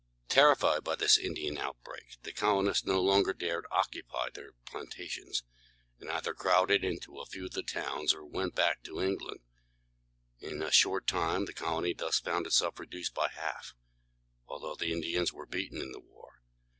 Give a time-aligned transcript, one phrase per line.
[0.29, 5.43] Terrified by this Indian outbreak, the colonists no longer dared occupy their plantations,
[5.99, 9.41] and either crowded into a few of the towns or went back to England.
[10.39, 13.75] In a short time the colony thus found itself reduced by half,
[14.47, 16.41] although the Indians were beaten in the war.